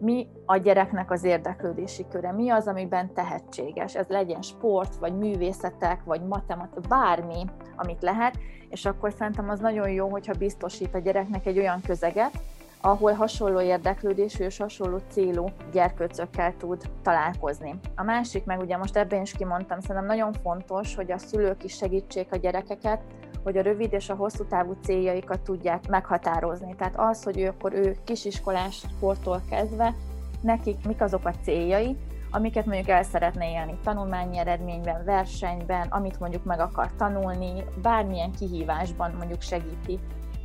mi 0.00 0.28
a 0.44 0.56
gyereknek 0.56 1.10
az 1.10 1.24
érdeklődési 1.24 2.06
köre, 2.10 2.32
mi 2.32 2.50
az, 2.50 2.66
amiben 2.66 3.14
tehetséges. 3.14 3.94
Ez 3.94 4.06
legyen 4.08 4.42
sport, 4.42 4.96
vagy 4.96 5.16
művészetek, 5.18 6.04
vagy 6.04 6.22
matematika, 6.22 6.88
bármi, 6.88 7.44
amit 7.76 8.02
lehet, 8.02 8.38
és 8.68 8.84
akkor 8.84 9.12
szerintem 9.12 9.50
az 9.50 9.60
nagyon 9.60 9.90
jó, 9.90 10.08
hogyha 10.08 10.32
biztosít 10.38 10.94
a 10.94 10.98
gyereknek 10.98 11.46
egy 11.46 11.58
olyan 11.58 11.80
közeget, 11.86 12.40
ahol 12.80 13.12
hasonló 13.12 13.60
érdeklődésű 13.60 14.44
és 14.44 14.58
hasonló 14.58 14.98
célú 15.08 15.46
gyerkőcökkel 15.72 16.56
tud 16.56 16.82
találkozni. 17.02 17.74
A 17.96 18.02
másik 18.02 18.44
meg 18.44 18.60
ugye 18.60 18.76
most 18.76 18.96
ebben 18.96 19.20
is 19.20 19.32
kimondtam, 19.32 19.80
szerintem 19.80 20.04
nagyon 20.04 20.32
fontos, 20.32 20.94
hogy 20.94 21.12
a 21.12 21.18
szülők 21.18 21.64
is 21.64 21.74
segítsék 21.74 22.32
a 22.32 22.36
gyerekeket, 22.36 23.00
hogy 23.46 23.56
a 23.56 23.62
rövid 23.62 23.92
és 23.92 24.08
a 24.08 24.14
hosszú 24.14 24.44
távú 24.44 24.76
céljaikat 24.82 25.40
tudják 25.40 25.88
meghatározni. 25.88 26.74
Tehát 26.74 26.94
az, 26.96 27.22
hogy 27.22 27.38
ő 27.38 27.48
akkor 27.48 27.72
ő 27.72 27.96
kisiskolás 28.04 28.74
sporttól 28.74 29.42
kezdve, 29.50 29.94
nekik 30.40 30.86
mik 30.86 31.00
azok 31.00 31.24
a 31.24 31.34
céljai, 31.42 31.96
amiket 32.30 32.66
mondjuk 32.66 32.88
el 32.88 33.02
szeretne 33.02 33.50
élni 33.50 33.78
tanulmányi 33.82 34.38
eredményben, 34.38 35.04
versenyben, 35.04 35.86
amit 35.88 36.20
mondjuk 36.20 36.44
meg 36.44 36.60
akar 36.60 36.90
tanulni, 36.96 37.64
bármilyen 37.82 38.32
kihívásban 38.32 39.14
mondjuk 39.18 39.42
segíti 39.42 39.98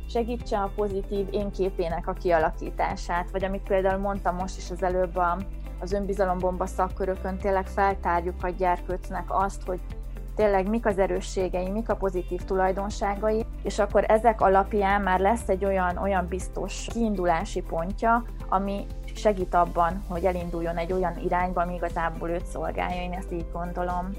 segítse 0.08 0.58
a 0.58 0.72
pozitív 0.74 1.26
én 1.30 1.50
képének 1.50 2.06
a 2.06 2.12
kialakítását, 2.12 3.30
vagy 3.30 3.44
amit 3.44 3.62
például 3.62 4.00
mondtam 4.00 4.36
most 4.36 4.56
is 4.56 4.70
az 4.70 4.82
előbb 4.82 5.16
a, 5.16 5.38
az 5.80 5.92
önbizalombomba 5.92 6.66
szakkörökön, 6.66 7.38
tényleg 7.38 7.66
feltárjuk 7.66 8.44
a 8.44 8.48
gyerkőcnek 8.48 9.24
azt, 9.28 9.62
hogy 9.62 9.80
tényleg 10.42 10.68
mik 10.68 10.86
az 10.86 10.98
erősségei, 10.98 11.70
mik 11.70 11.88
a 11.88 11.94
pozitív 11.94 12.40
tulajdonságai, 12.44 13.44
és 13.62 13.78
akkor 13.78 14.04
ezek 14.08 14.40
alapján 14.40 15.02
már 15.02 15.20
lesz 15.20 15.48
egy 15.48 15.64
olyan, 15.64 15.96
olyan 15.96 16.26
biztos 16.28 16.86
kiindulási 16.92 17.62
pontja, 17.62 18.24
ami 18.48 18.86
segít 19.14 19.54
abban, 19.54 20.02
hogy 20.08 20.24
elinduljon 20.24 20.76
egy 20.76 20.92
olyan 20.92 21.18
irányba, 21.24 21.62
ami 21.62 21.74
igazából 21.74 22.28
őt 22.28 22.46
szolgálja, 22.46 23.02
én 23.02 23.12
ezt 23.12 23.32
így 23.32 23.46
gondolom. 23.52 24.10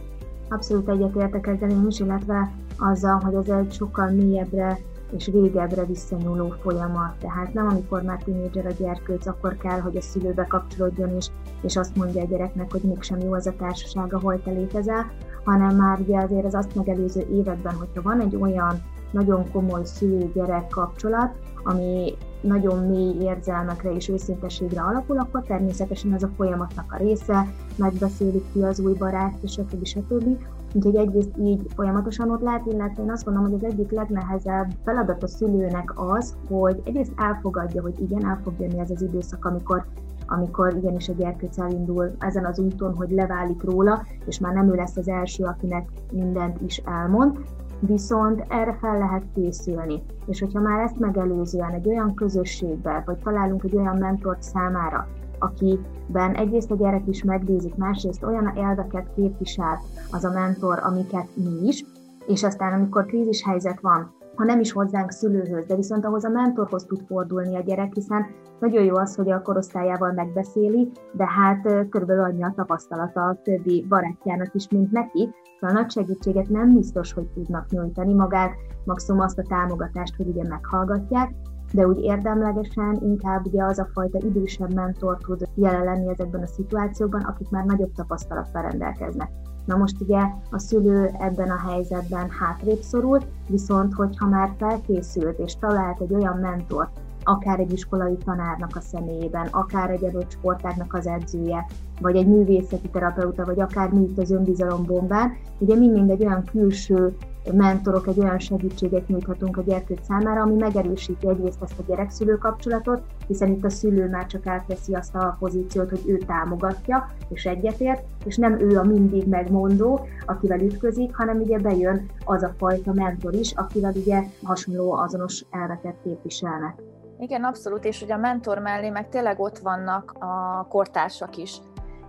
Abszolút 0.49 0.89
egyetértek 0.89 1.47
ezzel 1.47 1.69
én 1.69 1.87
is, 1.87 1.99
illetve 1.99 2.51
azzal, 2.77 3.19
hogy 3.19 3.33
ez 3.33 3.47
egy 3.47 3.73
sokkal 3.73 4.09
mélyebbre 4.09 4.77
és 5.17 5.27
régebbre 5.27 5.85
visszanyúló 5.85 6.55
folyamat. 6.61 7.15
Tehát 7.19 7.53
nem 7.53 7.67
amikor 7.67 8.01
már 8.01 8.21
tínédzser 8.23 8.65
a 8.65 8.71
gyerkőc, 8.71 9.25
akkor 9.25 9.57
kell, 9.57 9.79
hogy 9.79 9.97
a 9.97 10.01
szülőbe 10.01 10.45
kapcsolódjon, 10.47 11.15
és, 11.15 11.27
és 11.61 11.75
azt 11.75 11.95
mondja 11.95 12.21
a 12.21 12.25
gyereknek, 12.25 12.71
hogy 12.71 12.81
mégsem 12.81 13.19
jó 13.19 13.33
az 13.33 13.47
a 13.47 13.55
társaság, 13.57 14.13
ahol 14.13 14.41
te 14.41 14.51
létezel, 14.51 15.11
hanem 15.43 15.75
már 15.75 15.99
ugye 15.99 16.19
azért 16.19 16.45
az 16.45 16.53
azt 16.53 16.75
megelőző 16.75 17.25
években, 17.31 17.73
hogyha 17.73 18.01
van 18.01 18.19
egy 18.19 18.35
olyan 18.35 18.81
nagyon 19.11 19.51
komoly 19.51 19.85
szülő-gyerek 19.85 20.67
kapcsolat, 20.67 21.35
ami 21.63 22.13
nagyon 22.41 22.87
mély 22.87 23.15
érzelmekre 23.21 23.91
és 23.91 24.09
őszintességre 24.09 24.81
alapul, 24.81 25.19
akkor 25.19 25.41
természetesen 25.41 26.13
ez 26.13 26.23
a 26.23 26.29
folyamatnak 26.35 26.91
a 26.93 26.97
része, 26.97 27.47
megbeszélik 27.75 28.43
ki 28.53 28.61
az 28.61 28.79
új 28.79 28.93
barát, 28.93 29.33
és 29.41 29.51
stb. 29.51 29.85
stb. 29.85 30.37
Úgyhogy 30.73 30.95
egyrészt 30.95 31.37
így 31.39 31.65
folyamatosan 31.75 32.31
ott 32.31 32.41
lehet, 32.41 32.65
illetve 32.65 33.03
én 33.03 33.11
azt 33.11 33.23
gondolom, 33.23 33.51
hogy 33.51 33.63
az 33.63 33.71
egyik 33.71 33.91
legnehezebb 33.91 34.71
feladat 34.83 35.23
a 35.23 35.27
szülőnek 35.27 35.93
az, 35.95 36.35
hogy 36.47 36.81
egyrészt 36.85 37.13
elfogadja, 37.15 37.81
hogy 37.81 38.01
igen, 38.01 38.25
el 38.25 38.39
fog 38.43 38.53
jönni 38.59 38.79
ez 38.79 38.89
az 38.89 39.01
időszak, 39.01 39.45
amikor 39.45 39.85
amikor 40.27 40.75
igenis 40.75 41.09
a 41.09 41.13
gyerkőc 41.13 41.59
elindul 41.59 42.11
ezen 42.19 42.45
az 42.45 42.59
úton, 42.59 42.95
hogy 42.95 43.11
leválik 43.11 43.63
róla, 43.63 44.05
és 44.25 44.39
már 44.39 44.53
nem 44.53 44.69
ő 44.71 44.75
lesz 44.75 44.97
az 44.97 45.07
első, 45.07 45.43
akinek 45.43 45.89
mindent 46.11 46.61
is 46.61 46.77
elmond, 46.77 47.37
viszont 47.79 48.45
erre 48.49 48.77
fel 48.81 48.97
lehet 48.97 49.23
készülni. 49.33 50.03
És 50.25 50.39
hogyha 50.39 50.59
már 50.59 50.79
ezt 50.79 50.99
megelőzően 50.99 51.71
egy 51.71 51.87
olyan 51.87 52.13
közösségbe, 52.13 53.03
vagy 53.05 53.17
találunk 53.17 53.63
egy 53.63 53.75
olyan 53.75 53.97
mentort 53.97 54.43
számára, 54.43 55.07
akiben 55.39 56.35
egyrészt 56.35 56.71
a 56.71 56.75
gyerek 56.75 57.07
is 57.07 57.23
megbízik, 57.23 57.75
másrészt 57.75 58.23
olyan 58.23 58.57
elveket 58.57 59.07
képvisel 59.15 59.79
az 60.11 60.23
a 60.23 60.31
mentor, 60.31 60.79
amiket 60.83 61.27
mi 61.35 61.67
is, 61.67 61.85
és 62.27 62.43
aztán 62.43 62.73
amikor 62.73 63.05
krízis 63.05 63.43
helyzet 63.43 63.79
van, 63.81 64.11
ha 64.35 64.43
nem 64.43 64.59
is 64.59 64.71
hozzánk 64.71 65.11
szülőhöz, 65.11 65.65
de 65.65 65.75
viszont 65.75 66.05
ahhoz 66.05 66.23
a 66.23 66.29
mentorhoz 66.29 66.83
tud 66.83 67.01
fordulni 67.07 67.55
a 67.55 67.61
gyerek, 67.61 67.93
hiszen 67.93 68.25
nagyon 68.59 68.83
jó 68.83 68.95
az, 68.95 69.15
hogy 69.15 69.31
a 69.31 69.41
korosztályával 69.41 70.11
megbeszéli, 70.11 70.91
de 71.11 71.25
hát 71.27 71.87
körülbelül 71.89 72.23
annyi 72.23 72.43
a 72.43 72.53
tapasztalata 72.55 73.21
a 73.21 73.39
többi 73.43 73.85
barátjának 73.89 74.53
is, 74.53 74.67
mint 74.69 74.91
neki, 74.91 75.29
szóval 75.59 75.75
nagy 75.75 75.91
segítséget 75.91 76.49
nem 76.49 76.73
biztos, 76.73 77.13
hogy 77.13 77.27
tudnak 77.27 77.69
nyújtani 77.69 78.13
magát, 78.13 78.51
maximum 78.85 79.21
azt 79.21 79.37
a 79.37 79.45
támogatást, 79.47 80.15
hogy 80.15 80.27
ugye 80.27 80.43
meghallgatják, 80.47 81.31
de 81.73 81.87
úgy 81.87 81.99
érdemlegesen 81.99 82.99
inkább 83.01 83.45
ugye 83.45 83.63
az 83.63 83.79
a 83.79 83.89
fajta 83.93 84.17
idősebb 84.17 84.73
mentor 84.73 85.17
tud 85.17 85.47
jelen 85.55 85.83
lenni 85.83 86.09
ezekben 86.09 86.41
a 86.41 86.47
szituációkban, 86.47 87.21
akik 87.21 87.49
már 87.49 87.65
nagyobb 87.65 87.91
tapasztalattal 87.95 88.61
rendelkeznek. 88.61 89.29
Na 89.65 89.77
most 89.77 90.01
ugye 90.01 90.19
a 90.51 90.59
szülő 90.59 91.11
ebben 91.19 91.49
a 91.49 91.69
helyzetben 91.69 92.29
hátrébb 92.29 92.81
szorul, 92.81 93.19
viszont 93.47 93.93
hogyha 93.93 94.27
már 94.27 94.53
felkészült 94.57 95.39
és 95.39 95.55
talált 95.55 96.01
egy 96.01 96.13
olyan 96.13 96.37
mentort, 96.37 96.99
akár 97.23 97.59
egy 97.59 97.73
iskolai 97.73 98.17
tanárnak 98.25 98.75
a 98.75 98.81
személyében, 98.81 99.47
akár 99.51 99.89
egy 99.89 100.05
adott 100.05 100.31
sportágnak 100.31 100.93
az 100.93 101.07
edzője, 101.07 101.65
vagy 102.01 102.15
egy 102.15 102.27
művészeti 102.27 102.89
terapeuta, 102.89 103.45
vagy 103.45 103.59
akár 103.59 103.89
mi 103.89 104.01
itt 104.01 104.17
az 104.17 104.31
önbizalombombán, 104.31 105.37
ugye 105.57 105.75
mind 105.75 106.09
egy 106.09 106.25
olyan 106.25 106.43
külső 106.43 107.15
mentorok, 107.51 108.07
egy 108.07 108.19
olyan 108.19 108.39
segítséget 108.39 109.07
nyújthatunk 109.07 109.57
a 109.57 109.61
gyerkőt 109.61 110.03
számára, 110.03 110.41
ami 110.41 110.55
megerősíti 110.55 111.27
egyrészt 111.27 111.61
ezt 111.61 111.79
a 111.79 111.83
gyerekszülő 111.87 112.37
kapcsolatot, 112.37 113.01
hiszen 113.27 113.51
itt 113.51 113.63
a 113.63 113.69
szülő 113.69 114.09
már 114.09 114.25
csak 114.25 114.47
átveszi 114.47 114.93
azt 114.93 115.15
a 115.15 115.35
pozíciót, 115.39 115.89
hogy 115.89 116.01
ő 116.05 116.17
támogatja 116.17 117.11
és 117.29 117.45
egyetért, 117.45 118.03
és 118.25 118.37
nem 118.37 118.59
ő 118.59 118.77
a 118.77 118.83
mindig 118.83 119.27
megmondó, 119.27 119.99
akivel 120.25 120.59
ütközik, 120.59 121.15
hanem 121.15 121.39
ugye 121.41 121.59
bejön 121.59 122.09
az 122.25 122.43
a 122.43 122.53
fajta 122.57 122.93
mentor 122.93 123.33
is, 123.33 123.51
akivel 123.51 123.93
ugye 123.95 124.23
hasonló 124.43 124.91
azonos 124.93 125.45
elveket 125.49 125.95
képviselnek. 126.03 126.92
Igen, 127.19 127.43
abszolút, 127.43 127.85
és 127.85 128.01
ugye 128.01 128.13
a 128.13 128.17
mentor 128.17 128.59
mellé 128.59 128.89
meg 128.89 129.09
tényleg 129.09 129.39
ott 129.39 129.57
vannak 129.57 130.15
a 130.19 130.65
kortársak 130.69 131.37
is. 131.37 131.57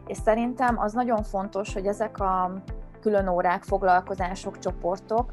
És 0.07 0.17
szerintem 0.17 0.79
az 0.79 0.93
nagyon 0.93 1.23
fontos, 1.23 1.73
hogy 1.75 1.87
ezek 1.87 2.21
a 2.21 2.53
külön 3.01 3.29
órák, 3.29 3.63
foglalkozások, 3.63 4.59
csoportok 4.59 5.33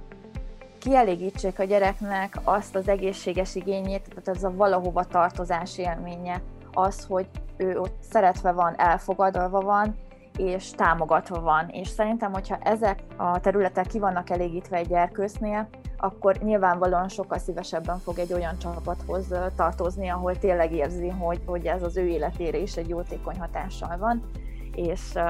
kielégítsék 0.82 1.60
a 1.60 1.64
gyereknek 1.64 2.36
azt 2.44 2.76
az 2.76 2.88
egészséges 2.88 3.56
igényét, 3.56 4.08
tehát 4.10 4.28
ez 4.28 4.44
a 4.44 4.56
valahova 4.56 5.04
tartozás 5.04 5.78
élménye, 5.78 6.42
az, 6.74 7.06
hogy 7.06 7.30
ő 7.58 7.80
ott 7.80 7.96
szeretve 8.02 8.52
van, 8.52 8.74
elfogadva 8.78 9.62
van, 9.62 9.96
és 10.42 10.72
támogatva 10.72 11.42
van. 11.42 11.70
És 11.70 11.88
szerintem, 11.88 12.32
hogyha 12.32 12.58
ezek 12.64 13.00
a 13.18 13.40
területek 13.40 13.88
ki 13.88 14.00
vannak 14.00 14.30
elégítve 14.30 14.78
egy 14.78 14.88
gyerkősznél, 14.88 15.68
akkor 15.98 16.36
nyilvánvalóan 16.36 17.10
sokkal 17.10 17.38
szívesebben 17.38 18.00
fog 18.00 18.20
egy 18.20 18.34
olyan 18.34 18.58
csapathoz 18.58 19.34
tartozni, 19.56 20.10
ahol 20.10 20.38
tényleg 20.38 20.74
érzi, 20.74 21.10
hogy, 21.10 21.42
hogy 21.46 21.66
ez 21.66 21.84
az 21.84 21.98
ő 21.98 22.08
életére 22.08 22.58
is 22.58 22.78
egy 22.78 22.90
jótékony 22.90 23.40
hatással 23.40 23.98
van, 23.98 24.24
és 24.76 25.02
uh, 25.16 25.24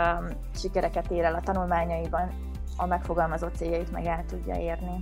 sikereket 0.55 1.11
ér 1.11 1.23
el 1.23 1.35
a 1.35 1.41
tanulmányaiban, 1.41 2.31
a 2.77 2.85
megfogalmazott 2.85 3.55
céljait 3.55 3.91
meg 3.91 4.05
el 4.05 4.25
tudja 4.27 4.55
érni. 4.55 5.01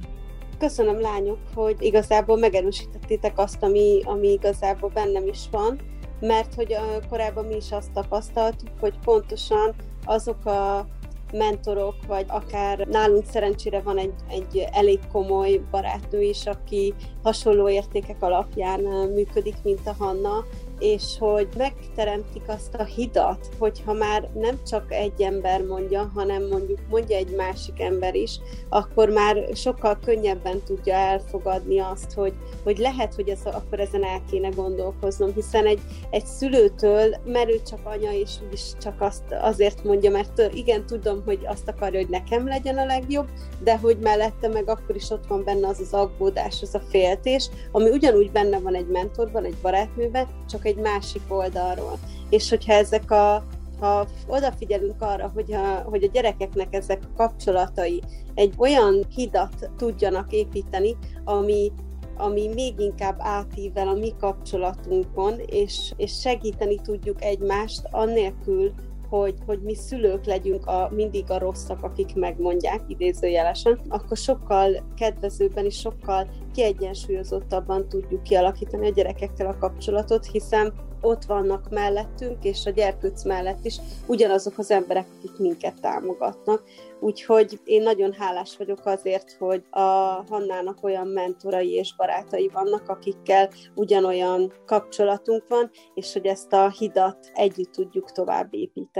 Köszönöm 0.58 1.02
lányok, 1.02 1.40
hogy 1.56 1.76
igazából 1.80 2.38
megerősítettétek 2.38 3.38
azt, 3.38 3.64
ami, 3.64 4.02
ami 4.04 4.28
igazából 4.28 4.90
bennem 4.94 5.28
is 5.28 5.48
van, 5.52 5.80
mert 6.20 6.54
hogy 6.54 6.76
korábban 7.10 7.46
mi 7.46 7.56
is 7.56 7.72
azt 7.72 7.92
tapasztaltuk, 7.92 8.70
hogy 8.80 9.00
pontosan 9.04 9.76
azok 10.10 10.46
a 10.46 10.86
mentorok, 11.32 11.96
vagy 12.08 12.26
akár 12.28 12.88
nálunk 12.88 13.26
szerencsére 13.26 13.82
van 13.82 13.98
egy, 13.98 14.14
egy 14.30 14.68
elég 14.72 15.00
komoly 15.12 15.62
barátnő 15.72 16.22
is, 16.22 16.46
aki 16.46 16.94
hasonló 17.24 17.70
értékek 17.70 18.18
alapján 18.20 18.80
működik, 19.14 19.56
mint 19.64 19.88
a 19.88 19.96
Hanna, 20.00 20.46
és 20.80 21.04
hogy 21.20 21.48
megteremtik 21.58 22.44
azt 22.48 22.76
a 22.76 22.84
hidat, 22.84 23.50
hogyha 23.58 23.94
már 23.94 24.30
nem 24.34 24.60
csak 24.68 24.94
egy 24.94 25.22
ember 25.22 25.66
mondja, 25.66 26.12
hanem 26.16 26.48
mondjuk 26.48 26.80
mondja 26.90 27.18
egy 27.18 27.36
másik 27.36 27.82
ember 27.82 28.16
is, 28.16 28.40
akkor 28.70 29.10
már 29.10 29.48
sokkal 29.54 30.00
könnyebben 30.06 30.62
tudja 30.66 30.94
elfogadni 30.94 31.80
azt, 31.80 32.14
hogy, 32.14 32.34
hogy 32.64 32.78
lehet, 32.78 33.14
hogy 33.14 33.30
ez, 33.30 33.40
akkor 33.44 33.80
ezen 33.80 34.04
el 34.04 34.22
kéne 34.32 34.50
gondolkoznom, 34.50 35.34
hiszen 35.34 35.66
egy, 35.66 35.80
egy 36.10 36.26
szülőtől, 36.26 37.16
mert 37.26 37.50
ő 37.50 37.62
csak 37.70 37.80
anya, 37.84 38.12
és 38.12 38.32
úgyis 38.46 38.72
csak 38.82 39.02
azt 39.02 39.24
azért 39.42 39.84
mondja, 39.84 40.12
mert 40.12 40.54
igen, 40.54 40.86
tudom, 40.86 41.22
hogy 41.26 41.40
azt 41.46 41.68
akarja, 41.68 42.00
hogy 42.00 42.10
nekem 42.10 42.48
legyen 42.48 42.78
a 42.78 42.86
legjobb, 42.86 43.28
de 43.64 43.78
hogy 43.78 43.98
mellette 43.98 44.48
meg 44.48 44.70
akkor 44.70 44.96
is 44.96 45.10
ott 45.10 45.28
van 45.28 45.44
benne 45.44 45.68
az 45.68 45.80
az 45.80 45.94
aggódás, 45.94 46.62
az 46.62 46.76
a 46.76 46.82
féltés, 46.90 47.50
ami 47.72 47.90
ugyanúgy 47.90 48.32
benne 48.32 48.60
van 48.60 48.76
egy 48.76 48.88
mentorban, 48.88 49.46
egy 49.46 49.58
barátnőben, 49.62 50.28
csak 50.50 50.66
egy 50.70 50.78
másik 50.78 51.22
oldalról. 51.28 52.00
És 52.30 52.50
hogyha 52.50 52.74
ezek 52.74 53.12
a 53.12 53.44
ha 53.80 54.08
odafigyelünk 54.28 55.02
arra, 55.02 55.32
hogy 55.34 55.54
a, 55.54 55.84
hogy 55.90 56.04
a 56.04 56.10
gyerekeknek 56.12 56.74
ezek 56.74 57.04
a 57.04 57.16
kapcsolatai 57.16 58.02
egy 58.36 58.54
olyan 58.58 59.06
hidat 59.16 59.70
tudjanak 59.78 60.32
építeni, 60.32 60.98
ami, 61.24 61.72
ami 62.18 62.48
még 62.48 62.80
inkább 62.80 63.16
átível 63.20 63.88
a 63.88 63.94
mi 63.94 64.14
kapcsolatunkon, 64.20 65.40
és, 65.46 65.94
és 65.98 66.20
segíteni 66.20 66.76
tudjuk 66.76 67.24
egymást 67.24 67.82
annélkül, 67.92 68.74
hogy, 69.10 69.36
hogy 69.46 69.62
mi 69.62 69.76
szülők 69.76 70.26
legyünk 70.26 70.66
a, 70.66 70.90
mindig 70.94 71.24
a 71.28 71.38
rosszak, 71.38 71.84
akik 71.84 72.16
megmondják 72.16 72.82
idézőjelesen, 72.88 73.80
akkor 73.90 74.18
sokkal 74.18 74.84
kedvezőbben 74.98 75.66
és 75.66 75.80
sokkal 75.80 76.28
kiegyensúlyozottabban 76.54 77.90
tudjuk 77.90 78.24
kialakítani 78.24 78.88
a 78.88 78.92
gyerekekkel 78.92 79.48
a 79.48 79.58
kapcsolatot, 79.58 80.26
hiszen 80.26 80.74
ott 81.02 81.24
vannak 81.24 81.70
mellettünk, 81.70 82.44
és 82.44 82.66
a 82.66 82.70
gyerkőc 82.70 83.24
mellett 83.24 83.66
is 83.66 83.76
ugyanazok 84.08 84.58
az 84.58 84.72
emberek, 84.72 85.08
akik 85.18 85.38
minket 85.38 85.82
támogatnak. 85.82 86.64
Úgyhogy 87.00 87.60
én 87.64 87.82
nagyon 87.82 88.14
hálás 88.14 88.58
vagyok 88.58 88.86
azért, 88.86 89.36
hogy 89.40 89.64
a 89.70 89.80
Hannának 90.30 90.84
olyan 90.84 91.08
mentorai 91.08 91.72
és 91.74 91.96
barátai 91.96 92.50
vannak, 92.54 92.90
akikkel 92.90 93.50
ugyanolyan 93.76 94.54
kapcsolatunk 94.66 95.44
van, 95.48 95.70
és 95.94 96.14
hogy 96.14 96.26
ezt 96.26 96.54
a 96.54 96.70
hidat 96.70 97.32
együtt 97.34 97.72
tudjuk 97.72 98.12
tovább 98.12 98.54
építeni. 98.54 98.99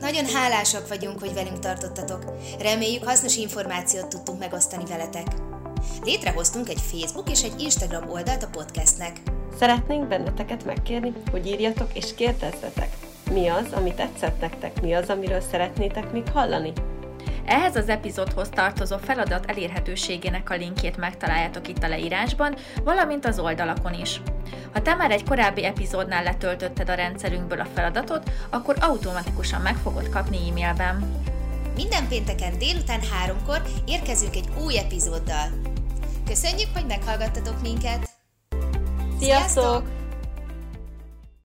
Nagyon 0.00 0.24
hálásak 0.26 0.88
vagyunk, 0.88 1.20
hogy 1.20 1.34
velünk 1.34 1.58
tartottatok. 1.58 2.24
Reméljük 2.60 3.04
hasznos 3.04 3.36
információt 3.36 4.08
tudtunk 4.08 4.38
megosztani 4.38 4.84
veletek. 4.84 5.26
Létrehoztunk 6.04 6.68
egy 6.68 6.80
Facebook 6.80 7.30
és 7.30 7.42
egy 7.42 7.60
Instagram 7.60 8.10
oldalt 8.10 8.42
a 8.42 8.48
podcastnek. 8.52 9.16
Szeretnénk 9.58 10.08
benneteket 10.08 10.64
megkérni, 10.64 11.12
hogy 11.30 11.46
írjatok 11.46 11.96
és 11.96 12.14
kérdezzetek. 12.14 12.88
Mi 13.30 13.48
az, 13.48 13.66
ami 13.72 13.94
tetszett 13.94 14.40
nektek? 14.40 14.80
Mi 14.80 14.92
az, 14.92 15.08
amiről 15.08 15.40
szeretnétek 15.40 16.12
még 16.12 16.28
hallani? 16.32 16.72
Ehhez 17.46 17.76
az 17.76 17.88
epizódhoz 17.88 18.48
tartozó 18.48 18.96
feladat 18.98 19.50
elérhetőségének 19.50 20.50
a 20.50 20.54
linkjét 20.54 20.96
megtaláljátok 20.96 21.68
itt 21.68 21.82
a 21.82 21.88
leírásban, 21.88 22.56
valamint 22.84 23.26
az 23.26 23.38
oldalakon 23.38 23.94
is. 23.94 24.20
Ha 24.74 24.82
te 24.82 24.94
már 24.94 25.10
egy 25.10 25.24
korábbi 25.24 25.64
epizódnál 25.64 26.22
letöltötted 26.22 26.88
a 26.88 26.94
rendszerünkből 26.94 27.60
a 27.60 27.66
feladatot, 27.74 28.30
akkor 28.50 28.76
automatikusan 28.80 29.60
meg 29.60 29.76
fogod 29.76 30.08
kapni 30.08 30.48
e-mailben. 30.48 31.22
Minden 31.74 32.08
pénteken 32.08 32.58
délután 32.58 33.00
háromkor 33.12 33.62
érkezünk 33.86 34.36
egy 34.36 34.48
új 34.64 34.78
epizóddal. 34.78 35.48
Köszönjük, 36.26 36.68
hogy 36.74 36.86
meghallgattatok 36.86 37.62
minket! 37.62 38.08
Sziasztok! 39.18 39.20
Sziasztok! 39.20 40.03